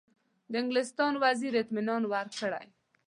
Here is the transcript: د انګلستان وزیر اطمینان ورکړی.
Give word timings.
د 0.51 0.53
انګلستان 0.61 1.13
وزیر 1.23 1.53
اطمینان 1.61 2.03
ورکړی. 2.13 2.67